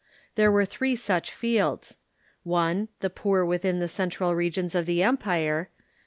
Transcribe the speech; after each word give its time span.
Ihere 0.35 0.51
were 0.51 0.65
three 0.65 0.95
such 0.95 1.29
fields: 1.31 1.97
1. 2.41 2.87
The 3.01 3.11
poor 3.11 3.45
within 3.45 3.77
the 3.77 3.87
central 3.87 4.33
regions 4.33 4.73
of 4.73 4.87
the 4.87 5.03
empire; 5.03 5.69
2. 5.77 5.83